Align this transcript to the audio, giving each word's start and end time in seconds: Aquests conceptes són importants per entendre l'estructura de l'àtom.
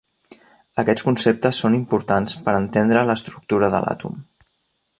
Aquests 0.83 1.05
conceptes 1.09 1.59
són 1.65 1.75
importants 1.79 2.35
per 2.47 2.55
entendre 2.61 3.05
l'estructura 3.11 3.71
de 3.77 3.83
l'àtom. 3.85 4.17